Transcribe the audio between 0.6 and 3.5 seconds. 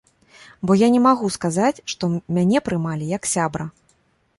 Бо я не магу сказаць, што мяне прымалі як